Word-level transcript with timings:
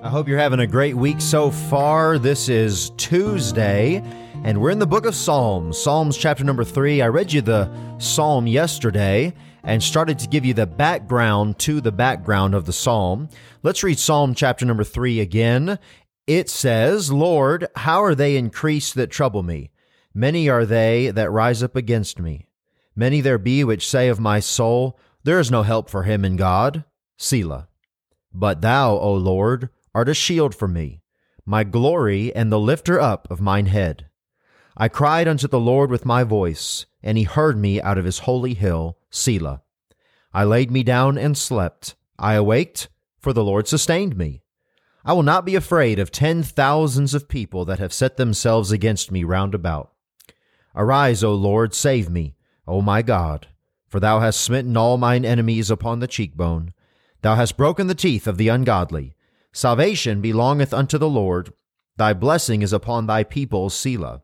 I 0.00 0.10
hope 0.10 0.28
you're 0.28 0.38
having 0.38 0.60
a 0.60 0.66
great 0.66 0.94
week 0.96 1.20
so 1.20 1.50
far. 1.50 2.20
This 2.20 2.48
is 2.48 2.90
Tuesday, 2.96 3.96
and 4.44 4.60
we're 4.60 4.70
in 4.70 4.78
the 4.78 4.86
book 4.86 5.04
of 5.04 5.14
Psalms, 5.16 5.76
Psalms 5.76 6.16
chapter 6.16 6.44
number 6.44 6.62
three. 6.62 7.02
I 7.02 7.08
read 7.08 7.32
you 7.32 7.40
the 7.40 7.68
psalm 7.98 8.46
yesterday 8.46 9.34
and 9.64 9.82
started 9.82 10.16
to 10.20 10.28
give 10.28 10.44
you 10.44 10.54
the 10.54 10.68
background 10.68 11.58
to 11.60 11.80
the 11.80 11.90
background 11.90 12.54
of 12.54 12.64
the 12.64 12.72
psalm. 12.72 13.28
Let's 13.64 13.82
read 13.82 13.98
Psalm 13.98 14.36
chapter 14.36 14.64
number 14.64 14.84
three 14.84 15.18
again. 15.18 15.80
It 16.28 16.48
says, 16.48 17.10
Lord, 17.10 17.66
how 17.74 18.00
are 18.04 18.14
they 18.14 18.36
increased 18.36 18.94
that 18.94 19.10
trouble 19.10 19.42
me? 19.42 19.72
Many 20.14 20.48
are 20.48 20.64
they 20.64 21.10
that 21.10 21.32
rise 21.32 21.60
up 21.60 21.74
against 21.74 22.20
me. 22.20 22.46
Many 22.94 23.20
there 23.20 23.36
be 23.36 23.64
which 23.64 23.88
say 23.88 24.06
of 24.06 24.20
my 24.20 24.38
soul, 24.38 24.96
There 25.24 25.40
is 25.40 25.50
no 25.50 25.64
help 25.64 25.90
for 25.90 26.04
him 26.04 26.24
in 26.24 26.36
God. 26.36 26.84
Selah. 27.16 27.66
But 28.32 28.60
thou, 28.60 28.96
O 28.96 29.12
Lord, 29.14 29.70
art 29.94 30.08
a 30.08 30.14
shield 30.14 30.54
for 30.54 30.68
me, 30.68 31.02
my 31.44 31.64
glory 31.64 32.34
and 32.34 32.52
the 32.52 32.58
lifter 32.58 33.00
up 33.00 33.26
of 33.30 33.40
mine 33.40 33.66
head. 33.66 34.06
I 34.76 34.88
cried 34.88 35.26
unto 35.26 35.48
the 35.48 35.58
Lord 35.58 35.90
with 35.90 36.04
my 36.06 36.22
voice, 36.22 36.86
and 37.02 37.18
he 37.18 37.24
heard 37.24 37.58
me 37.58 37.80
out 37.80 37.98
of 37.98 38.04
his 38.04 38.20
holy 38.20 38.54
hill, 38.54 38.98
Selah. 39.10 39.62
I 40.32 40.44
laid 40.44 40.70
me 40.70 40.82
down 40.82 41.18
and 41.18 41.36
slept. 41.36 41.96
I 42.18 42.34
awaked, 42.34 42.88
for 43.18 43.32
the 43.32 43.42
Lord 43.42 43.66
sustained 43.66 44.16
me. 44.16 44.42
I 45.04 45.14
will 45.14 45.22
not 45.22 45.44
be 45.44 45.54
afraid 45.54 45.98
of 45.98 46.12
ten 46.12 46.42
thousands 46.42 47.14
of 47.14 47.28
people 47.28 47.64
that 47.64 47.78
have 47.78 47.92
set 47.92 48.16
themselves 48.18 48.70
against 48.70 49.10
me 49.10 49.24
round 49.24 49.54
about. 49.54 49.92
Arise, 50.76 51.24
O 51.24 51.34
Lord, 51.34 51.74
save 51.74 52.10
me, 52.10 52.36
O 52.66 52.82
my 52.82 53.02
God, 53.02 53.48
for 53.88 53.98
thou 54.00 54.20
hast 54.20 54.40
smitten 54.40 54.76
all 54.76 54.98
mine 54.98 55.24
enemies 55.24 55.70
upon 55.70 56.00
the 56.00 56.06
cheekbone. 56.06 56.74
Thou 57.22 57.34
hast 57.34 57.56
broken 57.56 57.86
the 57.86 57.94
teeth 57.94 58.26
of 58.26 58.36
the 58.36 58.48
ungodly. 58.48 59.16
Salvation 59.52 60.20
belongeth 60.20 60.72
unto 60.72 60.98
the 60.98 61.08
Lord. 61.08 61.52
Thy 61.96 62.12
blessing 62.12 62.62
is 62.62 62.72
upon 62.72 63.06
thy 63.06 63.24
people, 63.24 63.70
Selah. 63.70 64.22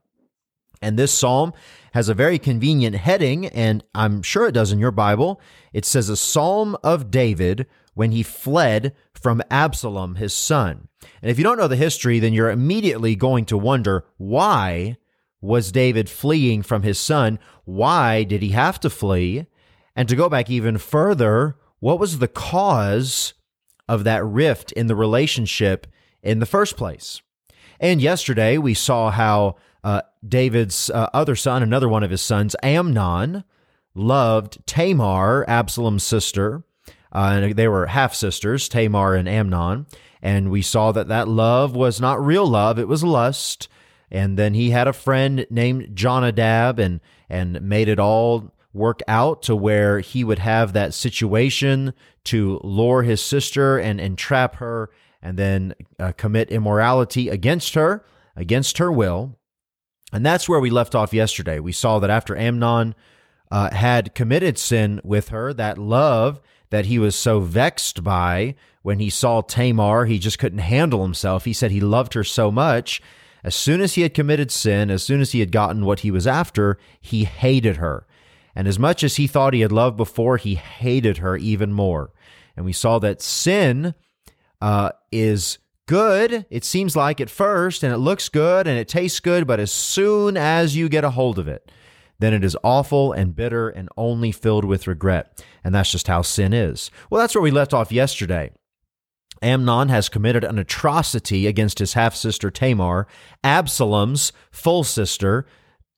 And 0.80 0.98
this 0.98 1.12
psalm 1.12 1.52
has 1.92 2.08
a 2.08 2.14
very 2.14 2.38
convenient 2.38 2.96
heading, 2.96 3.46
and 3.46 3.82
I'm 3.94 4.22
sure 4.22 4.46
it 4.46 4.52
does 4.52 4.70
in 4.70 4.78
your 4.78 4.90
Bible. 4.90 5.40
It 5.72 5.84
says, 5.84 6.08
A 6.08 6.16
Psalm 6.16 6.76
of 6.84 7.10
David 7.10 7.66
when 7.94 8.12
he 8.12 8.22
fled 8.22 8.94
from 9.14 9.42
Absalom, 9.50 10.16
his 10.16 10.34
son. 10.34 10.88
And 11.22 11.30
if 11.30 11.38
you 11.38 11.44
don't 11.44 11.58
know 11.58 11.68
the 11.68 11.76
history, 11.76 12.18
then 12.18 12.32
you're 12.32 12.50
immediately 12.50 13.16
going 13.16 13.46
to 13.46 13.56
wonder 13.56 14.04
why 14.18 14.96
was 15.40 15.72
David 15.72 16.10
fleeing 16.10 16.62
from 16.62 16.82
his 16.82 16.98
son? 16.98 17.38
Why 17.64 18.24
did 18.24 18.42
he 18.42 18.50
have 18.50 18.80
to 18.80 18.90
flee? 18.90 19.46
And 19.96 20.08
to 20.08 20.16
go 20.16 20.28
back 20.28 20.50
even 20.50 20.78
further, 20.78 21.56
what 21.80 21.98
was 21.98 22.18
the 22.18 22.28
cause 22.28 23.34
of 23.88 24.04
that 24.04 24.24
rift 24.24 24.72
in 24.72 24.86
the 24.86 24.96
relationship 24.96 25.86
in 26.22 26.38
the 26.38 26.46
first 26.46 26.76
place? 26.76 27.22
And 27.80 28.00
yesterday 28.00 28.58
we 28.58 28.74
saw 28.74 29.10
how 29.10 29.56
uh, 29.82 30.02
David's 30.26 30.90
uh, 30.90 31.10
other 31.12 31.36
son, 31.36 31.62
another 31.62 31.88
one 31.88 32.02
of 32.02 32.10
his 32.10 32.22
sons, 32.22 32.56
Amnon, 32.62 33.44
loved 33.94 34.66
Tamar, 34.66 35.44
Absalom's 35.48 36.02
sister. 36.02 36.64
Uh, 37.12 37.40
and 37.42 37.56
they 37.56 37.68
were 37.68 37.86
half 37.86 38.14
sisters, 38.14 38.68
Tamar 38.68 39.14
and 39.14 39.28
Amnon. 39.28 39.86
And 40.20 40.50
we 40.50 40.62
saw 40.62 40.90
that 40.92 41.08
that 41.08 41.28
love 41.28 41.76
was 41.76 42.00
not 42.00 42.24
real 42.24 42.46
love, 42.46 42.78
it 42.78 42.88
was 42.88 43.04
lust. 43.04 43.68
And 44.10 44.38
then 44.38 44.54
he 44.54 44.70
had 44.70 44.88
a 44.88 44.92
friend 44.92 45.46
named 45.50 45.94
Jonadab 45.94 46.78
and, 46.78 47.00
and 47.28 47.60
made 47.62 47.88
it 47.88 47.98
all 47.98 48.53
work 48.74 49.00
out 49.08 49.40
to 49.42 49.56
where 49.56 50.00
he 50.00 50.24
would 50.24 50.40
have 50.40 50.72
that 50.72 50.92
situation 50.92 51.94
to 52.24 52.60
lure 52.62 53.02
his 53.02 53.22
sister 53.22 53.78
and 53.78 54.00
entrap 54.00 54.56
her 54.56 54.90
and 55.22 55.38
then 55.38 55.74
uh, 55.98 56.12
commit 56.12 56.50
immorality 56.50 57.28
against 57.30 57.74
her, 57.74 58.04
against 58.36 58.76
her 58.78 58.92
will. 58.92 59.38
And 60.12 60.26
that's 60.26 60.48
where 60.48 60.60
we 60.60 60.70
left 60.70 60.94
off 60.94 61.14
yesterday. 61.14 61.60
We 61.60 61.72
saw 61.72 61.98
that 62.00 62.10
after 62.10 62.36
Amnon 62.36 62.94
uh, 63.50 63.74
had 63.74 64.14
committed 64.14 64.58
sin 64.58 65.00
with 65.04 65.28
her, 65.28 65.54
that 65.54 65.78
love 65.78 66.40
that 66.70 66.86
he 66.86 66.98
was 66.98 67.14
so 67.14 67.40
vexed 67.40 68.02
by 68.02 68.56
when 68.82 68.98
he 68.98 69.08
saw 69.08 69.40
Tamar, 69.40 70.04
he 70.04 70.18
just 70.18 70.38
couldn't 70.38 70.58
handle 70.58 71.02
himself. 71.02 71.46
He 71.46 71.54
said 71.54 71.70
he 71.70 71.80
loved 71.80 72.12
her 72.14 72.24
so 72.24 72.50
much. 72.50 73.00
As 73.42 73.54
soon 73.54 73.80
as 73.80 73.94
he 73.94 74.02
had 74.02 74.12
committed 74.12 74.50
sin, 74.50 74.90
as 74.90 75.02
soon 75.02 75.20
as 75.20 75.32
he 75.32 75.40
had 75.40 75.52
gotten 75.52 75.86
what 75.86 76.00
he 76.00 76.10
was 76.10 76.26
after, 76.26 76.78
he 77.00 77.24
hated 77.24 77.76
her. 77.76 78.06
And 78.54 78.68
as 78.68 78.78
much 78.78 79.02
as 79.02 79.16
he 79.16 79.26
thought 79.26 79.54
he 79.54 79.60
had 79.60 79.72
loved 79.72 79.96
before, 79.96 80.36
he 80.36 80.54
hated 80.54 81.18
her 81.18 81.36
even 81.36 81.72
more. 81.72 82.12
And 82.56 82.64
we 82.64 82.72
saw 82.72 82.98
that 83.00 83.20
sin 83.20 83.94
uh, 84.60 84.92
is 85.10 85.58
good. 85.86 86.46
It 86.50 86.64
seems 86.64 86.96
like 86.96 87.20
at 87.20 87.30
first, 87.30 87.82
and 87.82 87.92
it 87.92 87.98
looks 87.98 88.28
good 88.28 88.66
and 88.66 88.78
it 88.78 88.88
tastes 88.88 89.20
good, 89.20 89.46
but 89.46 89.60
as 89.60 89.72
soon 89.72 90.36
as 90.36 90.76
you 90.76 90.88
get 90.88 91.04
a 91.04 91.10
hold 91.10 91.38
of 91.38 91.48
it, 91.48 91.70
then 92.18 92.32
it 92.32 92.44
is 92.44 92.56
awful 92.62 93.12
and 93.12 93.34
bitter 93.34 93.68
and 93.68 93.88
only 93.96 94.30
filled 94.32 94.64
with 94.64 94.86
regret. 94.86 95.44
And 95.64 95.74
that's 95.74 95.90
just 95.90 96.06
how 96.06 96.22
sin 96.22 96.52
is. 96.52 96.90
Well, 97.10 97.20
that's 97.20 97.34
where 97.34 97.42
we 97.42 97.50
left 97.50 97.74
off 97.74 97.90
yesterday. 97.90 98.52
Amnon 99.42 99.88
has 99.88 100.08
committed 100.08 100.44
an 100.44 100.58
atrocity 100.58 101.46
against 101.46 101.78
his 101.78 101.94
half 101.94 102.14
sister 102.14 102.50
Tamar, 102.50 103.06
Absalom's 103.42 104.32
full 104.50 104.84
sister 104.84 105.44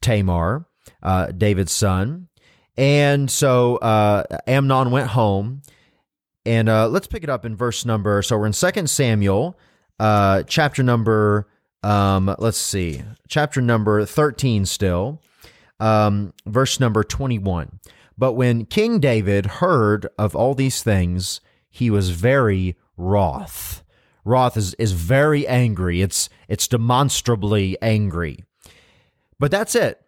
Tamar, 0.00 0.66
uh, 1.02 1.26
David's 1.26 1.72
son. 1.72 2.28
And 2.76 3.30
so 3.30 3.76
uh, 3.76 4.24
Amnon 4.46 4.90
went 4.90 5.08
home. 5.08 5.62
And 6.44 6.68
uh, 6.68 6.88
let's 6.88 7.08
pick 7.08 7.24
it 7.24 7.30
up 7.30 7.44
in 7.44 7.56
verse 7.56 7.84
number. 7.84 8.22
So 8.22 8.38
we're 8.38 8.46
in 8.46 8.52
Second 8.52 8.88
Samuel, 8.88 9.58
uh, 9.98 10.44
chapter 10.44 10.82
number, 10.82 11.48
um, 11.82 12.34
let's 12.38 12.58
see, 12.58 13.02
chapter 13.28 13.60
number 13.60 14.04
13 14.04 14.64
still, 14.64 15.20
um, 15.80 16.32
verse 16.46 16.78
number 16.78 17.02
21. 17.02 17.80
But 18.16 18.34
when 18.34 18.64
King 18.64 19.00
David 19.00 19.46
heard 19.46 20.06
of 20.18 20.36
all 20.36 20.54
these 20.54 20.84
things, 20.84 21.40
he 21.68 21.90
was 21.90 22.10
very 22.10 22.76
wroth. 22.96 23.82
Wroth 24.24 24.56
is, 24.56 24.74
is 24.74 24.92
very 24.92 25.46
angry. 25.46 26.00
It's 26.00 26.28
it's 26.48 26.66
demonstrably 26.66 27.76
angry. 27.82 28.44
But 29.38 29.50
that's 29.50 29.74
it. 29.74 30.00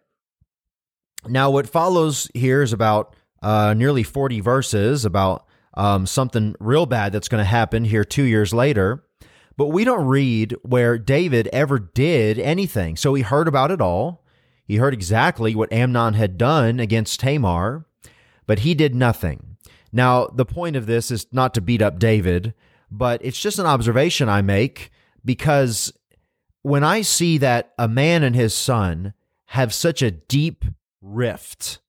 Now, 1.27 1.51
what 1.51 1.69
follows 1.69 2.29
here 2.33 2.61
is 2.61 2.73
about 2.73 3.15
uh, 3.41 3.73
nearly 3.73 4.03
40 4.03 4.39
verses 4.39 5.05
about 5.05 5.45
um, 5.75 6.05
something 6.05 6.55
real 6.59 6.85
bad 6.85 7.11
that's 7.11 7.29
going 7.29 7.41
to 7.41 7.49
happen 7.49 7.85
here 7.85 8.03
two 8.03 8.23
years 8.23 8.53
later. 8.53 9.03
But 9.57 9.67
we 9.67 9.83
don't 9.83 10.05
read 10.05 10.55
where 10.61 10.97
David 10.97 11.47
ever 11.51 11.79
did 11.79 12.39
anything. 12.39 12.95
So 12.95 13.13
he 13.13 13.23
heard 13.23 13.47
about 13.47 13.71
it 13.71 13.81
all. 13.81 14.23
He 14.65 14.77
heard 14.77 14.93
exactly 14.93 15.55
what 15.55 15.73
Amnon 15.73 16.13
had 16.13 16.37
done 16.37 16.79
against 16.79 17.19
Tamar, 17.19 17.85
but 18.45 18.59
he 18.59 18.73
did 18.73 18.95
nothing. 18.95 19.57
Now, 19.91 20.27
the 20.27 20.45
point 20.45 20.75
of 20.75 20.85
this 20.85 21.11
is 21.11 21.27
not 21.31 21.53
to 21.55 21.61
beat 21.61 21.81
up 21.81 21.99
David, 21.99 22.53
but 22.91 23.19
it's 23.23 23.41
just 23.41 23.59
an 23.59 23.65
observation 23.65 24.29
I 24.29 24.41
make 24.41 24.91
because 25.25 25.91
when 26.61 26.83
I 26.83 27.01
see 27.01 27.37
that 27.39 27.73
a 27.77 27.87
man 27.87 28.23
and 28.23 28.35
his 28.35 28.53
son 28.53 29.13
have 29.47 29.73
such 29.73 30.01
a 30.01 30.11
deep 30.11 30.65
rift 31.01 31.79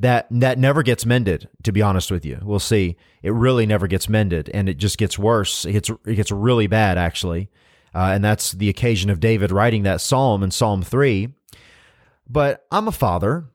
that 0.00 0.26
that 0.30 0.58
never 0.58 0.82
gets 0.82 1.04
mended 1.04 1.48
to 1.62 1.72
be 1.72 1.82
honest 1.82 2.10
with 2.10 2.24
you. 2.24 2.38
We'll 2.42 2.58
see. 2.58 2.96
It 3.22 3.32
really 3.32 3.66
never 3.66 3.86
gets 3.86 4.08
mended 4.08 4.50
and 4.54 4.68
it 4.68 4.78
just 4.78 4.98
gets 4.98 5.18
worse. 5.18 5.64
It 5.64 5.72
gets 5.72 5.90
it 6.06 6.14
gets 6.14 6.32
really 6.32 6.66
bad 6.66 6.98
actually. 6.98 7.50
Uh, 7.94 8.12
and 8.14 8.24
that's 8.24 8.52
the 8.52 8.68
occasion 8.68 9.10
of 9.10 9.20
David 9.20 9.50
writing 9.50 9.82
that 9.82 10.00
psalm 10.00 10.42
in 10.42 10.50
Psalm 10.50 10.82
3 10.82 11.28
but 12.28 12.64
I'm 12.70 12.88
a 12.88 12.92
father. 12.92 13.46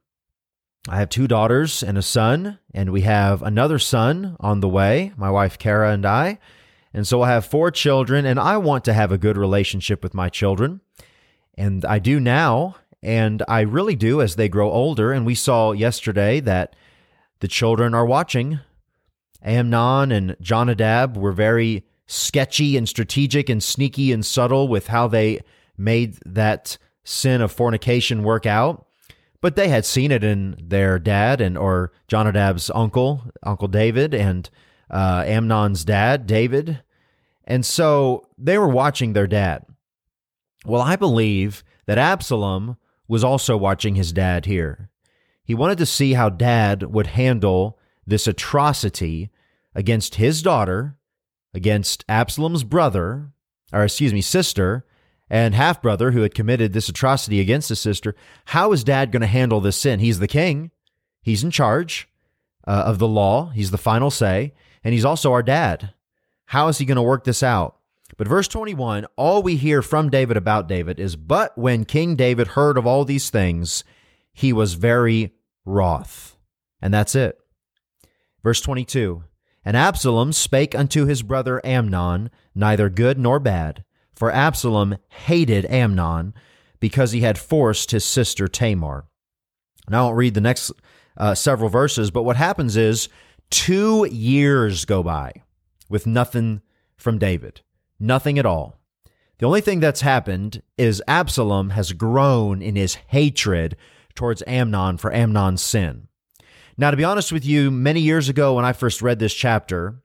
I 0.87 0.97
have 0.97 1.09
two 1.09 1.27
daughters 1.27 1.81
and 1.81 1.97
a 1.97 2.03
son 2.03 2.59
and 2.73 2.91
we 2.91 3.01
have 3.01 3.41
another 3.41 3.79
son 3.79 4.35
on 4.39 4.59
the 4.59 4.69
way 4.69 5.13
my 5.17 5.31
wife 5.31 5.57
Kara 5.57 5.91
and 5.91 6.05
I. 6.05 6.37
And 6.93 7.07
so 7.07 7.23
I 7.23 7.29
have 7.31 7.45
four 7.45 7.71
children 7.71 8.25
and 8.25 8.39
I 8.39 8.57
want 8.57 8.85
to 8.85 8.93
have 8.93 9.11
a 9.11 9.17
good 9.17 9.35
relationship 9.35 10.03
with 10.03 10.13
my 10.13 10.29
children. 10.29 10.81
And 11.57 11.83
I 11.85 11.99
do 11.99 12.19
now 12.19 12.75
and 13.05 13.43
I 13.47 13.61
really 13.61 13.95
do 13.95 14.19
as 14.19 14.35
they 14.35 14.49
grow 14.49 14.71
older. 14.71 15.13
And 15.13 15.27
we 15.27 15.35
saw 15.35 15.73
yesterday 15.73 16.39
that 16.39 16.75
the 17.39 17.47
children 17.47 17.93
are 17.93 18.05
watching. 18.05 18.59
Amnon 19.43 20.11
and 20.11 20.35
Jonadab 20.41 21.15
were 21.15 21.31
very 21.31 21.85
sketchy 22.07 22.75
and 22.75 22.89
strategic 22.89 23.47
and 23.47 23.63
sneaky 23.63 24.11
and 24.11 24.25
subtle 24.25 24.67
with 24.67 24.87
how 24.87 25.07
they 25.07 25.41
made 25.77 26.17
that 26.25 26.79
sin 27.03 27.41
of 27.41 27.51
fornication 27.51 28.23
work 28.23 28.47
out. 28.47 28.87
But 29.39 29.55
they 29.55 29.67
had 29.67 29.85
seen 29.85 30.11
it 30.11 30.23
in 30.23 30.55
their 30.59 30.97
dad 30.97 31.41
and 31.41 31.55
or 31.59 31.91
Jonadab's 32.07 32.71
uncle, 32.73 33.21
Uncle 33.43 33.67
David, 33.67 34.15
and 34.15 34.49
uh, 34.89 35.23
Amnon's 35.27 35.85
dad, 35.85 36.25
David. 36.25 36.81
And 37.43 37.63
so 37.63 38.27
they 38.39 38.57
were 38.57 38.67
watching 38.67 39.13
their 39.13 39.27
dad. 39.27 39.63
Well, 40.65 40.81
I 40.81 40.95
believe 40.95 41.63
that 41.85 41.99
Absalom 41.99 42.77
was 43.07 43.23
also 43.23 43.55
watching 43.57 43.95
his 43.95 44.11
dad 44.11 44.45
here. 44.45 44.89
He 45.43 45.53
wanted 45.53 45.77
to 45.77 45.85
see 45.85 46.13
how 46.13 46.29
dad 46.29 46.83
would 46.83 47.07
handle 47.07 47.77
this 48.05 48.27
atrocity 48.27 49.29
against 49.73 50.15
his 50.15 50.41
daughter, 50.41 50.97
against 51.53 52.03
Absalom's 52.09 52.63
brother, 52.63 53.31
or 53.71 53.83
excuse 53.83 54.13
me, 54.13 54.21
sister 54.21 54.85
and 55.29 55.55
half 55.55 55.81
brother 55.81 56.11
who 56.11 56.21
had 56.21 56.35
committed 56.35 56.73
this 56.73 56.89
atrocity 56.89 57.39
against 57.39 57.69
his 57.69 57.79
sister, 57.79 58.15
how 58.45 58.71
is 58.71 58.83
dad 58.83 59.11
going 59.11 59.21
to 59.21 59.27
handle 59.27 59.59
this 59.59 59.77
sin? 59.77 59.99
He's 59.99 60.19
the 60.19 60.27
king, 60.27 60.71
he's 61.21 61.43
in 61.43 61.51
charge 61.51 62.07
uh, 62.67 62.83
of 62.85 62.99
the 62.99 63.07
law, 63.07 63.49
he's 63.49 63.71
the 63.71 63.77
final 63.77 64.11
say, 64.11 64.53
and 64.83 64.93
he's 64.93 65.05
also 65.05 65.31
our 65.31 65.43
dad. 65.43 65.93
How 66.45 66.67
is 66.67 66.77
he 66.77 66.85
going 66.85 66.97
to 66.97 67.01
work 67.01 67.23
this 67.23 67.41
out? 67.41 67.77
But 68.17 68.27
verse 68.27 68.47
21, 68.47 69.05
all 69.15 69.41
we 69.43 69.55
hear 69.55 69.81
from 69.81 70.09
David 70.09 70.37
about 70.37 70.67
David 70.67 70.99
is, 70.99 71.15
But 71.15 71.57
when 71.57 71.85
King 71.85 72.15
David 72.15 72.49
heard 72.49 72.77
of 72.77 72.85
all 72.85 73.03
these 73.03 73.29
things, 73.29 73.83
he 74.31 74.53
was 74.53 74.75
very 74.75 75.33
wroth. 75.65 76.37
And 76.81 76.93
that's 76.93 77.15
it. 77.15 77.37
Verse 78.43 78.61
22, 78.61 79.23
And 79.63 79.75
Absalom 79.75 80.31
spake 80.33 80.75
unto 80.75 81.05
his 81.05 81.23
brother 81.23 81.65
Amnon, 81.65 82.29
neither 82.53 82.89
good 82.89 83.17
nor 83.17 83.39
bad, 83.39 83.83
for 84.13 84.31
Absalom 84.31 84.97
hated 85.09 85.65
Amnon 85.65 86.33
because 86.79 87.11
he 87.11 87.21
had 87.21 87.37
forced 87.37 87.91
his 87.91 88.05
sister 88.05 88.47
Tamar. 88.47 89.05
Now, 89.89 90.03
I 90.03 90.05
won't 90.05 90.17
read 90.17 90.33
the 90.35 90.41
next 90.41 90.71
uh, 91.17 91.35
several 91.35 91.69
verses, 91.69 92.11
but 92.11 92.23
what 92.23 92.35
happens 92.35 92.77
is 92.77 93.09
two 93.49 94.07
years 94.11 94.85
go 94.85 95.01
by 95.03 95.33
with 95.89 96.05
nothing 96.05 96.61
from 96.97 97.17
David, 97.17 97.61
nothing 97.99 98.39
at 98.39 98.45
all. 98.45 98.77
The 99.37 99.45
only 99.45 99.61
thing 99.61 99.79
that's 99.79 100.01
happened 100.01 100.61
is 100.77 101.03
Absalom 101.07 101.71
has 101.71 101.91
grown 101.91 102.61
in 102.61 102.75
his 102.75 102.95
hatred 103.07 103.75
towards 104.13 104.43
Amnon 104.47 104.97
for 104.97 105.13
Amnon's 105.13 105.61
sin. 105.61 106.07
Now, 106.77 106.91
to 106.91 106.97
be 106.97 107.03
honest 107.03 107.31
with 107.31 107.45
you, 107.45 107.71
many 107.71 107.99
years 107.99 108.29
ago 108.29 108.55
when 108.55 108.65
I 108.65 108.73
first 108.73 109.01
read 109.01 109.19
this 109.19 109.33
chapter, 109.33 110.01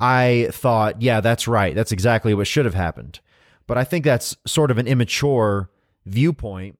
I 0.00 0.48
thought, 0.52 1.02
yeah, 1.02 1.20
that's 1.20 1.48
right. 1.48 1.74
That's 1.74 1.92
exactly 1.92 2.34
what 2.34 2.46
should 2.46 2.64
have 2.64 2.74
happened. 2.74 3.20
But 3.66 3.78
I 3.78 3.84
think 3.84 4.04
that's 4.04 4.36
sort 4.46 4.70
of 4.70 4.78
an 4.78 4.86
immature 4.86 5.70
viewpoint 6.06 6.78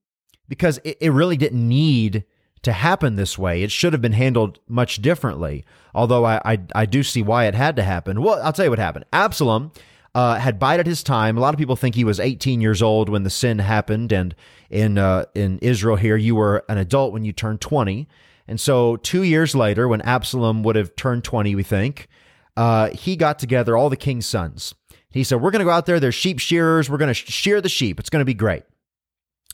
because 0.48 0.78
it, 0.84 0.96
it 1.00 1.10
really 1.10 1.36
didn't 1.36 1.66
need 1.66 2.24
to 2.62 2.72
happen 2.72 3.16
this 3.16 3.38
way. 3.38 3.62
It 3.62 3.70
should 3.70 3.92
have 3.92 4.02
been 4.02 4.12
handled 4.12 4.58
much 4.68 5.00
differently. 5.02 5.64
Although 5.94 6.24
I, 6.24 6.40
I, 6.44 6.58
I 6.74 6.86
do 6.86 7.02
see 7.02 7.22
why 7.22 7.46
it 7.46 7.54
had 7.54 7.76
to 7.76 7.82
happen. 7.82 8.22
Well, 8.22 8.40
I'll 8.42 8.52
tell 8.52 8.66
you 8.66 8.70
what 8.70 8.78
happened. 8.78 9.04
Absalom 9.12 9.72
uh, 10.18 10.38
had 10.38 10.58
bided 10.58 10.86
his 10.86 11.02
time. 11.02 11.36
A 11.36 11.40
lot 11.40 11.54
of 11.54 11.58
people 11.58 11.76
think 11.76 11.94
he 11.94 12.04
was 12.04 12.18
18 12.18 12.60
years 12.60 12.82
old 12.82 13.08
when 13.08 13.22
the 13.22 13.30
sin 13.30 13.58
happened, 13.58 14.12
and 14.12 14.34
in 14.70 14.98
uh, 14.98 15.24
in 15.34 15.58
Israel 15.60 15.96
here, 15.96 16.16
you 16.16 16.34
were 16.34 16.64
an 16.68 16.78
adult 16.78 17.12
when 17.12 17.24
you 17.24 17.32
turned 17.32 17.60
20. 17.60 18.08
And 18.46 18.58
so, 18.58 18.96
two 18.96 19.22
years 19.22 19.54
later, 19.54 19.86
when 19.86 20.00
Absalom 20.00 20.62
would 20.62 20.76
have 20.76 20.96
turned 20.96 21.22
20, 21.22 21.54
we 21.54 21.62
think, 21.62 22.08
uh, 22.56 22.90
he 22.90 23.14
got 23.14 23.38
together 23.38 23.76
all 23.76 23.90
the 23.90 23.96
king's 23.96 24.26
sons 24.26 24.74
he 25.10 25.24
said, 25.24 25.40
We're 25.40 25.50
going 25.50 25.60
to 25.60 25.64
go 25.64 25.70
out 25.70 25.86
there. 25.86 26.00
There's 26.00 26.14
sheep 26.14 26.38
shearers. 26.38 26.90
We're 26.90 26.98
going 26.98 27.08
to 27.08 27.14
shear 27.14 27.60
the 27.60 27.68
sheep. 27.68 27.98
It's 27.98 28.10
going 28.10 28.20
to 28.20 28.26
be 28.26 28.34
great. 28.34 28.64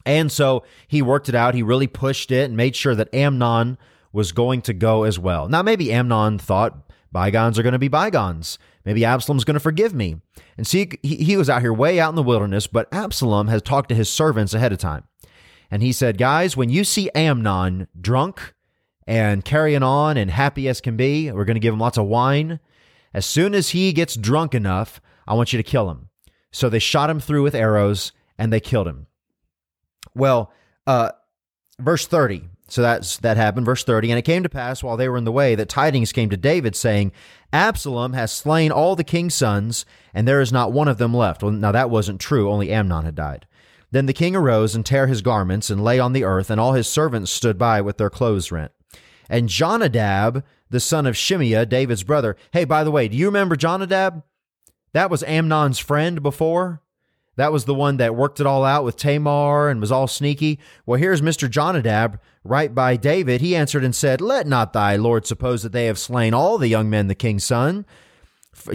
And 0.06 0.30
so 0.30 0.64
he 0.86 1.00
worked 1.00 1.28
it 1.28 1.34
out. 1.34 1.54
He 1.54 1.62
really 1.62 1.86
pushed 1.86 2.30
it 2.30 2.44
and 2.44 2.56
made 2.56 2.76
sure 2.76 2.94
that 2.94 3.14
Amnon 3.14 3.78
was 4.12 4.32
going 4.32 4.62
to 4.62 4.74
go 4.74 5.04
as 5.04 5.18
well. 5.18 5.48
Now, 5.48 5.62
maybe 5.62 5.92
Amnon 5.92 6.38
thought 6.38 6.92
bygones 7.14 7.58
are 7.58 7.62
going 7.62 7.72
to 7.72 7.78
be 7.78 7.88
bygones. 7.88 8.58
Maybe 8.84 9.04
Absalom's 9.06 9.44
going 9.44 9.54
to 9.54 9.60
forgive 9.60 9.94
me. 9.94 10.16
And 10.58 10.66
see, 10.66 10.90
he, 11.02 11.38
was 11.38 11.48
out 11.48 11.62
here 11.62 11.72
way 11.72 11.98
out 11.98 12.10
in 12.10 12.16
the 12.16 12.22
wilderness, 12.22 12.66
but 12.66 12.92
Absalom 12.92 13.48
has 13.48 13.62
talked 13.62 13.88
to 13.88 13.94
his 13.94 14.10
servants 14.10 14.52
ahead 14.52 14.72
of 14.72 14.78
time. 14.78 15.04
And 15.70 15.82
he 15.82 15.92
said, 15.92 16.18
Guys, 16.18 16.56
when 16.56 16.68
you 16.68 16.84
see 16.84 17.10
Amnon 17.14 17.88
drunk 17.98 18.52
and 19.06 19.44
carrying 19.44 19.82
on 19.82 20.18
and 20.18 20.30
happy 20.30 20.68
as 20.68 20.82
can 20.82 20.96
be, 20.96 21.32
we're 21.32 21.46
going 21.46 21.54
to 21.54 21.60
give 21.60 21.72
him 21.72 21.80
lots 21.80 21.96
of 21.96 22.06
wine. 22.06 22.60
As 23.14 23.24
soon 23.24 23.54
as 23.54 23.70
he 23.70 23.92
gets 23.92 24.16
drunk 24.16 24.54
enough, 24.54 25.00
I 25.26 25.34
want 25.34 25.52
you 25.52 25.56
to 25.56 25.62
kill 25.62 25.88
him. 25.90 26.10
So 26.52 26.68
they 26.68 26.78
shot 26.78 27.10
him 27.10 27.20
through 27.20 27.42
with 27.42 27.54
arrows 27.54 28.12
and 28.36 28.52
they 28.52 28.60
killed 28.60 28.88
him. 28.88 29.06
Well, 30.14 30.52
uh, 30.86 31.12
verse 31.78 32.06
30. 32.06 32.48
So 32.68 32.82
that's 32.82 33.18
that 33.18 33.36
happened. 33.36 33.66
Verse 33.66 33.84
30. 33.84 34.10
And 34.10 34.18
it 34.18 34.22
came 34.22 34.42
to 34.42 34.48
pass 34.48 34.82
while 34.82 34.96
they 34.96 35.08
were 35.08 35.18
in 35.18 35.24
the 35.24 35.32
way 35.32 35.54
that 35.54 35.68
tidings 35.68 36.12
came 36.12 36.30
to 36.30 36.36
David, 36.36 36.74
saying, 36.74 37.12
Absalom 37.52 38.14
has 38.14 38.32
slain 38.32 38.72
all 38.72 38.96
the 38.96 39.04
king's 39.04 39.34
sons, 39.34 39.84
and 40.12 40.26
there 40.26 40.40
is 40.40 40.52
not 40.52 40.72
one 40.72 40.88
of 40.88 40.98
them 40.98 41.14
left. 41.14 41.42
Well, 41.42 41.52
now 41.52 41.72
that 41.72 41.90
wasn't 41.90 42.20
true. 42.20 42.50
Only 42.50 42.72
Amnon 42.72 43.04
had 43.04 43.14
died. 43.14 43.46
Then 43.90 44.06
the 44.06 44.12
king 44.12 44.34
arose 44.34 44.74
and 44.74 44.84
tare 44.84 45.06
his 45.06 45.22
garments 45.22 45.70
and 45.70 45.84
lay 45.84 46.00
on 46.00 46.14
the 46.14 46.24
earth, 46.24 46.50
and 46.50 46.60
all 46.60 46.72
his 46.72 46.88
servants 46.88 47.30
stood 47.30 47.58
by 47.58 47.80
with 47.80 47.96
their 47.98 48.10
clothes 48.10 48.50
rent. 48.50 48.72
And 49.28 49.48
Jonadab, 49.48 50.42
the 50.68 50.80
son 50.80 51.06
of 51.06 51.14
Shimeah, 51.14 51.68
David's 51.68 52.02
brother. 52.02 52.36
Hey, 52.52 52.64
by 52.64 52.82
the 52.82 52.90
way, 52.90 53.08
do 53.08 53.16
you 53.16 53.26
remember 53.26 53.56
Jonadab? 53.56 54.22
That 54.92 55.10
was 55.10 55.22
Amnon's 55.22 55.78
friend 55.78 56.22
before. 56.22 56.82
That 57.36 57.52
was 57.52 57.64
the 57.64 57.74
one 57.74 57.96
that 57.96 58.14
worked 58.14 58.40
it 58.40 58.46
all 58.46 58.64
out 58.64 58.84
with 58.84 58.96
Tamar 58.96 59.68
and 59.68 59.80
was 59.80 59.90
all 59.90 60.06
sneaky. 60.06 60.58
Well, 60.86 61.00
here's 61.00 61.20
Mr. 61.20 61.50
Jonadab 61.50 62.20
right 62.44 62.74
by 62.74 62.96
David. 62.96 63.40
He 63.40 63.56
answered 63.56 63.84
and 63.84 63.94
said, 63.94 64.20
Let 64.20 64.46
not 64.46 64.72
thy 64.72 64.96
Lord 64.96 65.26
suppose 65.26 65.62
that 65.62 65.72
they 65.72 65.86
have 65.86 65.98
slain 65.98 66.34
all 66.34 66.58
the 66.58 66.68
young 66.68 66.88
men, 66.88 67.08
the 67.08 67.14
king's 67.14 67.44
son, 67.44 67.86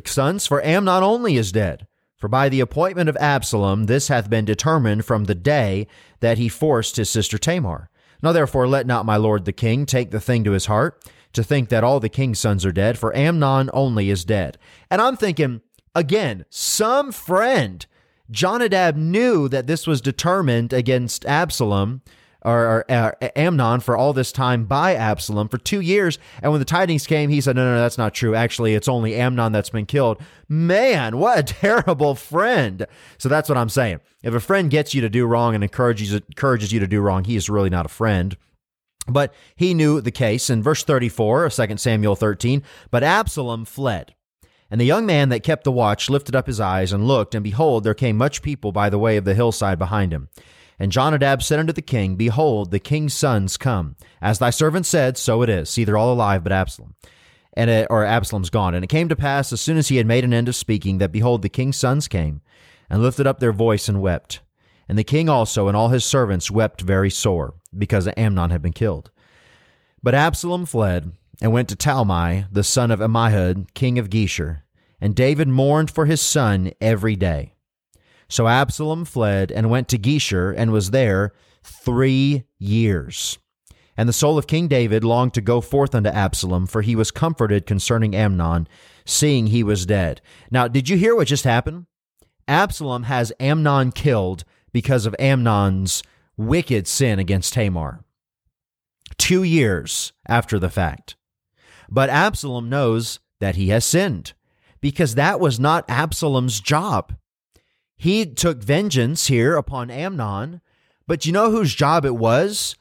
sons, 0.05 0.45
for 0.45 0.63
Amnon 0.63 1.03
only 1.03 1.37
is 1.37 1.51
dead. 1.51 1.87
For 2.17 2.27
by 2.27 2.49
the 2.49 2.59
appointment 2.59 3.07
of 3.07 3.15
Absalom, 3.17 3.85
this 3.85 4.09
hath 4.09 4.29
been 4.29 4.43
determined 4.43 5.05
from 5.05 5.23
the 5.23 5.35
day 5.35 5.87
that 6.19 6.37
he 6.37 6.49
forced 6.49 6.97
his 6.97 7.09
sister 7.09 7.37
Tamar. 7.37 7.89
Now 8.21 8.33
therefore 8.33 8.67
let 8.67 8.85
not 8.85 9.05
my 9.05 9.15
lord 9.15 9.45
the 9.45 9.53
king 9.53 9.85
take 9.85 10.11
the 10.11 10.19
thing 10.19 10.43
to 10.43 10.51
his 10.51 10.65
heart, 10.65 11.01
to 11.31 11.43
think 11.43 11.69
that 11.69 11.83
all 11.83 12.01
the 12.01 12.09
king's 12.09 12.39
sons 12.39 12.65
are 12.65 12.73
dead, 12.73 12.97
for 12.97 13.15
Amnon 13.15 13.69
only 13.71 14.09
is 14.09 14.25
dead. 14.25 14.57
And 14.91 15.01
I'm 15.01 15.15
thinking, 15.15 15.61
Again, 15.95 16.45
some 16.49 17.11
friend. 17.11 17.85
Jonadab 18.31 18.95
knew 18.95 19.47
that 19.49 19.67
this 19.67 19.87
was 19.87 20.01
determined 20.01 20.73
against 20.73 21.25
Absalom 21.25 22.01
or, 22.41 22.85
or 22.89 22.91
uh, 22.91 23.11
Amnon 23.35 23.79
for 23.81 23.97
all 23.97 24.13
this 24.13 24.31
time 24.31 24.65
by 24.65 24.95
Absalom 24.95 25.49
for 25.49 25.57
two 25.57 25.81
years. 25.81 26.17
And 26.41 26.51
when 26.51 26.59
the 26.59 26.65
tidings 26.65 27.07
came, 27.07 27.29
he 27.29 27.41
said, 27.41 27.55
No, 27.55 27.65
no, 27.65 27.75
no, 27.75 27.81
that's 27.81 27.97
not 27.97 28.13
true. 28.13 28.35
Actually, 28.35 28.75
it's 28.75 28.87
only 28.87 29.15
Amnon 29.15 29.51
that's 29.51 29.69
been 29.69 29.85
killed. 29.85 30.21
Man, 30.47 31.17
what 31.17 31.39
a 31.39 31.43
terrible 31.53 32.15
friend. 32.15 32.85
So 33.17 33.29
that's 33.29 33.49
what 33.49 33.57
I'm 33.57 33.69
saying. 33.69 33.99
If 34.23 34.33
a 34.33 34.39
friend 34.39 34.69
gets 34.69 34.93
you 34.93 35.01
to 35.01 35.09
do 35.09 35.25
wrong 35.25 35.55
and 35.55 35.63
encourages, 35.63 36.13
encourages 36.13 36.71
you 36.71 36.79
to 36.79 36.87
do 36.87 37.01
wrong, 37.01 37.23
he 37.23 37.35
is 37.35 37.49
really 37.49 37.69
not 37.69 37.85
a 37.85 37.89
friend. 37.89 38.37
But 39.07 39.33
he 39.55 39.73
knew 39.73 40.01
the 40.01 40.11
case. 40.11 40.49
In 40.49 40.61
verse 40.61 40.83
34 40.83 41.45
of 41.45 41.53
2 41.53 41.77
Samuel 41.77 42.15
13, 42.15 42.63
but 42.91 43.03
Absalom 43.03 43.65
fled 43.65 44.13
and 44.71 44.79
the 44.79 44.85
young 44.85 45.05
man 45.05 45.29
that 45.29 45.43
kept 45.43 45.63
the 45.63 45.71
watch 45.71 46.09
lifted 46.09 46.35
up 46.35 46.47
his 46.47 46.59
eyes 46.59 46.93
and 46.93 47.07
looked, 47.07 47.33
and 47.33 47.43
behold, 47.43 47.83
there 47.83 47.93
came 47.93 48.17
much 48.17 48.41
people 48.41 48.71
by 48.71 48.89
the 48.89 48.99
way 48.99 49.17
of 49.17 49.25
the 49.25 49.33
hillside 49.33 49.79
behind 49.79 50.13
him. 50.13 50.29
And 50.77 50.91
Jonadab 50.91 51.43
said 51.43 51.59
unto 51.59 51.73
the 51.73 51.81
king, 51.81 52.15
Behold, 52.15 52.71
the 52.71 52.79
king's 52.79 53.13
sons 53.13 53.57
come. 53.57 53.95
As 54.21 54.39
thy 54.39 54.49
servant 54.49 54.85
said, 54.85 55.17
so 55.17 55.41
it 55.41 55.49
is. 55.49 55.69
See, 55.69 55.83
they're 55.83 55.97
all 55.97 56.13
alive, 56.13 56.43
but 56.43 56.53
Absalom. 56.53 56.95
And 57.53 57.69
it, 57.69 57.87
or 57.89 58.05
Absalom's 58.05 58.49
gone. 58.49 58.73
And 58.73 58.83
it 58.83 58.89
came 58.89 59.09
to 59.09 59.15
pass, 59.15 59.51
as 59.51 59.59
soon 59.59 59.77
as 59.77 59.89
he 59.89 59.97
had 59.97 60.05
made 60.05 60.23
an 60.23 60.33
end 60.33 60.47
of 60.47 60.55
speaking, 60.55 60.99
that 60.99 61.11
behold, 61.11 61.41
the 61.41 61.49
king's 61.49 61.75
sons 61.75 62.07
came, 62.07 62.41
and 62.89 63.01
lifted 63.01 63.27
up 63.27 63.39
their 63.39 63.51
voice 63.51 63.89
and 63.89 64.01
wept. 64.01 64.39
And 64.87 64.97
the 64.97 65.03
king 65.03 65.27
also 65.27 65.67
and 65.67 65.75
all 65.75 65.89
his 65.89 66.05
servants 66.05 66.49
wept 66.49 66.81
very 66.81 67.09
sore, 67.09 67.55
because 67.77 68.07
Amnon 68.15 68.51
had 68.51 68.61
been 68.61 68.71
killed. 68.71 69.11
But 70.01 70.15
Absalom 70.15 70.65
fled, 70.65 71.11
and 71.41 71.51
went 71.51 71.69
to 71.69 71.75
Talmai, 71.75 72.47
the 72.51 72.63
son 72.63 72.91
of 72.91 72.99
Ammihud, 72.99 73.73
king 73.73 73.97
of 73.97 74.09
Geshur. 74.09 74.61
And 75.01 75.15
David 75.15 75.47
mourned 75.47 75.89
for 75.89 76.05
his 76.05 76.21
son 76.21 76.71
every 76.81 77.15
day. 77.15 77.55
So 78.27 78.47
Absalom 78.47 79.05
fled 79.05 79.51
and 79.51 79.69
went 79.69 79.87
to 79.89 79.97
Geshur 79.97 80.53
and 80.55 80.71
was 80.71 80.91
there 80.91 81.33
three 81.63 82.43
years. 82.57 83.39
And 83.97 84.07
the 84.07 84.13
soul 84.13 84.37
of 84.37 84.47
King 84.47 84.67
David 84.67 85.03
longed 85.03 85.33
to 85.33 85.41
go 85.41 85.59
forth 85.59 85.93
unto 85.93 86.09
Absalom, 86.09 86.67
for 86.67 86.81
he 86.81 86.95
was 86.95 87.11
comforted 87.11 87.65
concerning 87.65 88.15
Amnon, 88.15 88.67
seeing 89.05 89.47
he 89.47 89.63
was 89.63 89.85
dead. 89.85 90.21
Now, 90.51 90.67
did 90.67 90.87
you 90.87 90.95
hear 90.95 91.15
what 91.15 91.27
just 91.27 91.43
happened? 91.43 91.85
Absalom 92.47 93.03
has 93.03 93.33
Amnon 93.39 93.91
killed 93.91 94.43
because 94.71 95.05
of 95.05 95.15
Amnon's 95.19 96.01
wicked 96.37 96.87
sin 96.87 97.19
against 97.19 97.53
Tamar. 97.53 98.03
Two 99.17 99.43
years 99.43 100.13
after 100.27 100.59
the 100.59 100.69
fact. 100.69 101.15
But 101.91 102.09
Absalom 102.09 102.69
knows 102.69 103.19
that 103.39 103.55
he 103.55 103.69
has 103.69 103.85
sinned 103.85 104.33
because 104.81 105.15
that 105.15 105.39
was 105.39 105.59
not 105.59 105.89
Absalom's 105.89 106.59
job. 106.59 107.13
He 107.95 108.25
took 108.25 108.63
vengeance 108.63 109.27
here 109.27 109.55
upon 109.55 109.91
Amnon, 109.91 110.61
but 111.07 111.25
you 111.25 111.33
know 111.33 111.51
whose 111.51 111.75
job 111.75 112.05
it 112.05 112.15
was 112.15 112.75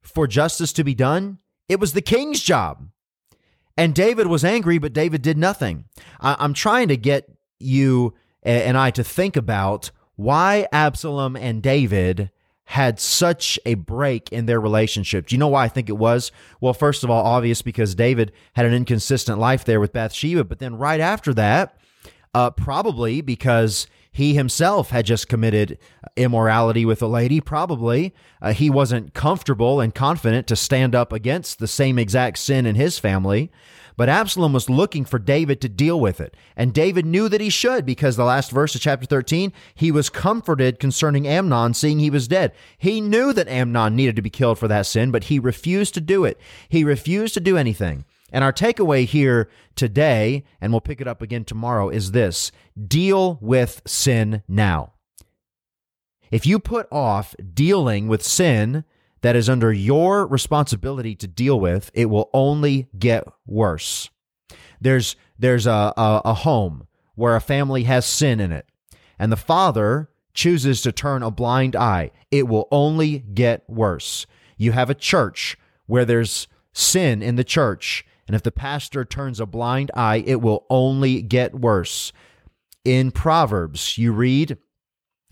for 0.00 0.26
justice 0.26 0.72
to 0.74 0.84
be 0.84 0.94
done? 0.94 1.38
It 1.68 1.80
was 1.80 1.92
the 1.92 2.00
king's 2.02 2.40
job. 2.40 2.88
And 3.76 3.94
David 3.94 4.26
was 4.26 4.44
angry, 4.44 4.78
but 4.78 4.92
David 4.92 5.22
did 5.22 5.38
nothing. 5.38 5.86
I- 6.20 6.42
am 6.44 6.54
trying 6.54 6.88
to 6.88 6.96
get 6.96 7.30
you 7.58 8.14
and 8.42 8.76
I 8.76 8.90
to 8.90 9.04
think 9.04 9.36
about 9.36 9.90
why 10.16 10.66
Absalom 10.72 11.36
and 11.36 11.62
David 11.62 12.30
had 12.64 13.00
such 13.00 13.58
a 13.66 13.74
break 13.74 14.32
in 14.32 14.46
their 14.46 14.60
relationship. 14.60 15.26
Do 15.26 15.34
you 15.34 15.38
know 15.38 15.48
why 15.48 15.64
I 15.64 15.68
think 15.68 15.88
it 15.88 15.98
was? 15.98 16.32
Well, 16.60 16.72
first 16.72 17.04
of 17.04 17.10
all, 17.10 17.24
obvious 17.24 17.60
because 17.60 17.94
David 17.94 18.32
had 18.54 18.64
an 18.66 18.72
inconsistent 18.72 19.38
life 19.38 19.64
there 19.64 19.80
with 19.80 19.92
Bathsheba, 19.92 20.44
but 20.44 20.58
then 20.58 20.76
right 20.76 21.00
after 21.00 21.34
that, 21.34 21.76
uh, 22.34 22.50
probably 22.50 23.20
because 23.20 23.86
He 24.14 24.34
himself 24.34 24.90
had 24.90 25.06
just 25.06 25.26
committed 25.26 25.78
immorality 26.16 26.84
with 26.84 27.00
a 27.00 27.06
lady, 27.06 27.40
probably. 27.40 28.14
Uh, 28.42 28.52
he 28.52 28.68
wasn't 28.68 29.14
comfortable 29.14 29.80
and 29.80 29.94
confident 29.94 30.46
to 30.48 30.56
stand 30.56 30.94
up 30.94 31.12
against 31.12 31.58
the 31.58 31.66
same 31.66 31.98
exact 31.98 32.38
sin 32.38 32.66
in 32.66 32.74
his 32.74 32.98
family. 32.98 33.50
But 33.96 34.08
Absalom 34.08 34.52
was 34.52 34.70
looking 34.70 35.04
for 35.04 35.18
David 35.18 35.60
to 35.60 35.68
deal 35.68 36.00
with 36.00 36.20
it. 36.20 36.36
And 36.56 36.72
David 36.72 37.06
knew 37.06 37.28
that 37.28 37.40
he 37.40 37.50
should 37.50 37.84
because 37.84 38.16
the 38.16 38.24
last 38.24 38.50
verse 38.50 38.74
of 38.74 38.80
chapter 38.80 39.06
13, 39.06 39.52
he 39.74 39.92
was 39.92 40.10
comforted 40.10 40.78
concerning 40.78 41.26
Amnon, 41.26 41.74
seeing 41.74 41.98
he 41.98 42.10
was 42.10 42.28
dead. 42.28 42.52
He 42.78 43.00
knew 43.00 43.32
that 43.32 43.48
Amnon 43.48 43.94
needed 43.96 44.16
to 44.16 44.22
be 44.22 44.30
killed 44.30 44.58
for 44.58 44.68
that 44.68 44.86
sin, 44.86 45.10
but 45.10 45.24
he 45.24 45.38
refused 45.38 45.94
to 45.94 46.00
do 46.00 46.24
it. 46.24 46.40
He 46.68 46.84
refused 46.84 47.34
to 47.34 47.40
do 47.40 47.56
anything. 47.56 48.04
And 48.32 48.42
our 48.42 48.52
takeaway 48.52 49.04
here 49.04 49.50
today, 49.76 50.44
and 50.60 50.72
we'll 50.72 50.80
pick 50.80 51.00
it 51.00 51.08
up 51.08 51.20
again 51.20 51.44
tomorrow, 51.44 51.90
is 51.90 52.12
this 52.12 52.50
deal 52.88 53.38
with 53.42 53.82
sin 53.86 54.42
now. 54.48 54.94
If 56.30 56.46
you 56.46 56.58
put 56.58 56.88
off 56.90 57.34
dealing 57.52 58.08
with 58.08 58.22
sin 58.22 58.84
that 59.22 59.36
is 59.36 59.48
under 59.48 59.72
your 59.72 60.26
responsibility 60.26 61.14
to 61.16 61.26
deal 61.26 61.58
with, 61.58 61.90
it 61.94 62.06
will 62.06 62.28
only 62.32 62.88
get 62.98 63.24
worse. 63.46 64.10
There's, 64.80 65.16
there's 65.38 65.66
a, 65.66 65.92
a, 65.96 66.22
a 66.24 66.34
home 66.34 66.86
where 67.14 67.36
a 67.36 67.40
family 67.40 67.84
has 67.84 68.04
sin 68.04 68.40
in 68.40 68.52
it, 68.52 68.66
and 69.18 69.32
the 69.32 69.36
father 69.36 70.10
chooses 70.34 70.82
to 70.82 70.92
turn 70.92 71.22
a 71.22 71.30
blind 71.30 71.76
eye. 71.76 72.10
It 72.30 72.48
will 72.48 72.66
only 72.70 73.20
get 73.20 73.68
worse. 73.68 74.26
You 74.56 74.72
have 74.72 74.90
a 74.90 74.94
church 74.94 75.56
where 75.86 76.04
there's 76.04 76.48
sin 76.72 77.22
in 77.22 77.36
the 77.36 77.44
church, 77.44 78.04
and 78.26 78.34
if 78.34 78.42
the 78.42 78.52
pastor 78.52 79.04
turns 79.04 79.40
a 79.40 79.46
blind 79.46 79.90
eye, 79.94 80.24
it 80.26 80.40
will 80.40 80.66
only 80.70 81.22
get 81.22 81.54
worse. 81.54 82.12
In 82.84 83.10
Proverbs, 83.10 83.98
you 83.98 84.12
read 84.12 84.58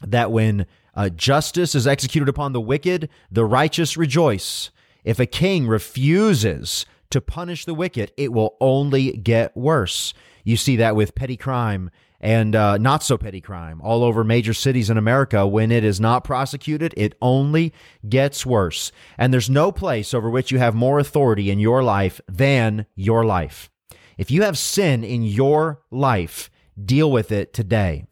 that 0.06 0.30
when 0.30 0.66
uh, 0.94 1.08
justice 1.08 1.74
is 1.74 1.86
executed 1.86 2.28
upon 2.28 2.52
the 2.52 2.60
wicked, 2.60 3.08
the 3.30 3.44
righteous 3.44 3.96
rejoice. 3.96 4.70
If 5.04 5.18
a 5.18 5.26
king 5.26 5.66
refuses 5.66 6.86
to 7.10 7.20
punish 7.20 7.64
the 7.64 7.74
wicked, 7.74 8.12
it 8.16 8.32
will 8.32 8.56
only 8.60 9.12
get 9.12 9.56
worse. 9.56 10.14
You 10.44 10.56
see 10.56 10.76
that 10.76 10.96
with 10.96 11.14
petty 11.14 11.36
crime 11.36 11.90
and 12.20 12.54
uh, 12.54 12.76
not 12.76 13.02
so 13.02 13.16
petty 13.16 13.40
crime 13.40 13.80
all 13.82 14.04
over 14.04 14.22
major 14.22 14.52
cities 14.52 14.90
in 14.90 14.98
America. 14.98 15.46
When 15.46 15.72
it 15.72 15.84
is 15.84 16.00
not 16.00 16.24
prosecuted, 16.24 16.92
it 16.96 17.14
only 17.22 17.72
gets 18.08 18.44
worse. 18.44 18.92
And 19.16 19.32
there's 19.32 19.50
no 19.50 19.72
place 19.72 20.12
over 20.12 20.28
which 20.28 20.50
you 20.50 20.58
have 20.58 20.74
more 20.74 20.98
authority 20.98 21.50
in 21.50 21.58
your 21.58 21.82
life 21.82 22.20
than 22.28 22.86
your 22.94 23.24
life. 23.24 23.70
If 24.18 24.30
you 24.30 24.42
have 24.42 24.58
sin 24.58 25.02
in 25.02 25.22
your 25.22 25.80
life, 25.90 26.50
deal 26.82 27.10
with 27.10 27.32
it 27.32 27.54
today. 27.54 28.04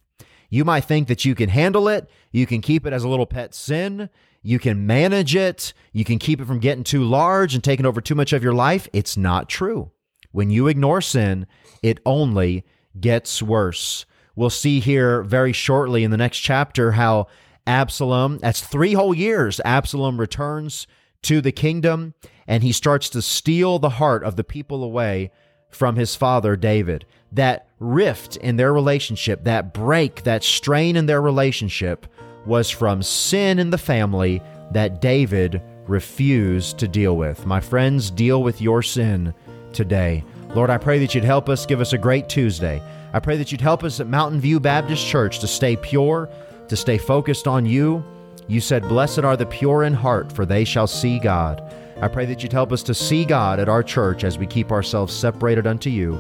You 0.49 0.65
might 0.65 0.85
think 0.85 1.09
that 1.09 1.27
you 1.27 1.35
can 1.35 1.51
handle 1.51 1.89
it. 1.89 2.09
You 2.31 2.47
can 2.47 2.61
keep 2.61 2.87
it 2.87 2.93
as 2.93 3.05
a 3.05 3.09
little 3.09 3.27
pet 3.27 3.55
sin. 3.55 4.11
You 4.43 4.59
can 4.59 4.87
manage 4.87 5.35
it. 5.35 5.73
You 5.93 6.05
can 6.05 6.19
keep 6.19 6.41
it 6.41 6.47
from 6.47 6.61
getting 6.61 6.85
too 6.85 7.05
large 7.05 7.55
and 7.55 7.63
taking 7.63 7.87
over 7.87 8.01
too 8.01 8.15
much 8.15 8.33
of 8.33 8.43
your 8.43 8.53
life. 8.53 8.89
It's 8.93 9.17
not 9.17 9.49
true. 9.49 9.91
When 10.31 10.51
you 10.51 10.69
ignore 10.69 11.01
sin, 11.01 11.47
it 11.83 12.01
only 12.05 12.65
gets 12.99 13.43
worse. 13.43 14.07
We'll 14.37 14.51
see 14.51 14.81
here 14.81 15.23
very 15.23 15.53
shortly 15.53 16.05
in 16.05 16.11
the 16.11 16.17
next 16.17 16.39
chapter 16.39 16.93
how 16.93 17.27
Absalom, 17.67 18.39
that's 18.39 18.61
three 18.61 18.95
whole 18.95 19.15
years, 19.15 19.61
Absalom 19.65 20.19
returns 20.19 20.87
to 21.23 21.41
the 21.41 21.53
kingdom 21.53 22.15
and 22.47 22.63
he 22.63 22.73
starts 22.73 23.11
to 23.11 23.21
steal 23.21 23.79
the 23.79 23.91
heart 23.91 24.25
of 24.25 24.37
the 24.37 24.45
people 24.45 24.83
away 24.83 25.31
from 25.69 25.97
his 25.97 26.17
father 26.17 26.57
David. 26.57 27.05
That 27.31 27.69
rift 27.79 28.37
in 28.37 28.57
their 28.57 28.73
relationship, 28.73 29.45
that 29.45 29.75
break, 29.75 30.23
that 30.23 30.43
strain 30.43 30.97
in 30.97 31.07
their 31.07 31.21
relationship 31.21 32.07
was 32.49 32.71
from 32.71 33.03
sin 33.03 33.59
in 33.59 33.71
the 33.71 33.79
family 33.79 34.43
that 34.73 35.01
David 35.01 35.63
refused 35.87 36.79
to 36.79 36.89
deal 36.89 37.17
with. 37.17 37.47
My 37.47 37.61
friends, 37.61 38.11
deal 38.11 38.43
with 38.43 38.61
your 38.61 38.83
sin 38.83 39.33
today. 39.73 40.25
Lord, 40.55 40.71
I 40.71 40.79
pray 40.79 40.99
that 40.99 41.15
you'd 41.15 41.25
help 41.25 41.49
us, 41.49 41.67
give 41.67 41.81
us 41.81 41.93
a 41.93 41.99
great 41.99 42.29
Tuesday. 42.29 42.83
I 43.13 43.21
pray 43.21 43.37
that 43.37 43.53
you'd 43.53 43.61
help 43.61 43.85
us 43.85 44.01
at 44.01 44.07
Mountain 44.07 44.41
View 44.41 44.61
Baptist 44.61 45.07
Church 45.07 45.39
to 45.41 45.47
stay 45.47 45.77
pure, 45.77 46.29
to 46.69 46.77
stay 46.77 46.99
focused 46.99 47.47
on 47.47 47.65
you. 47.65 48.05
You 48.49 48.61
said, 48.61 48.89
Blessed 48.89 49.21
are 49.21 49.37
the 49.37 49.47
pure 49.47 49.85
in 49.85 49.95
heart, 49.95 50.33
for 50.33 50.45
they 50.45 50.65
shall 50.65 50.87
see 50.87 51.19
God. 51.19 51.63
I 52.01 52.09
pray 52.09 52.27
that 52.27 52.43
you'd 52.43 52.53
help 52.53 52.73
us 52.73 52.83
to 52.85 52.95
see 52.95 53.25
God 53.25 53.61
at 53.61 53.69
our 53.69 53.83
church 53.83 54.25
as 54.25 54.39
we 54.39 54.47
keep 54.47 54.73
ourselves 54.73 55.15
separated 55.15 55.67
unto 55.67 55.91
you. 55.91 56.19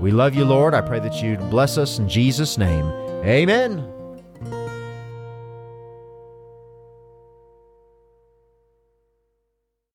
We 0.00 0.10
love 0.10 0.34
you, 0.34 0.44
Lord. 0.44 0.74
I 0.74 0.80
pray 0.80 1.00
that 1.00 1.22
you'd 1.22 1.38
bless 1.50 1.78
us 1.78 1.98
in 1.98 2.08
Jesus' 2.08 2.58
name. 2.58 2.86
Amen. 3.24 3.91